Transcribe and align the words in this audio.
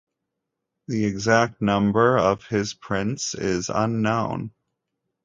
The 0.87 1.05
exact 1.05 1.61
number 1.61 2.17
of 2.17 2.43
his 2.47 2.73
prints 2.73 3.35
is 3.35 3.69
unknown. 3.69 4.49